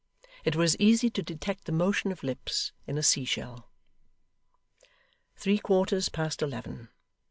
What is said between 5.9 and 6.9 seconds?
past eleven!